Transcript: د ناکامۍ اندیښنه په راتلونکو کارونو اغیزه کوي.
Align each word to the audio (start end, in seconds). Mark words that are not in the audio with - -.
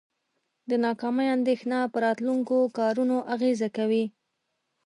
د 0.69 0.71
ناکامۍ 0.85 1.27
اندیښنه 1.37 1.77
په 1.91 1.97
راتلونکو 2.05 2.57
کارونو 2.77 3.17
اغیزه 3.33 3.69
کوي. 3.77 4.05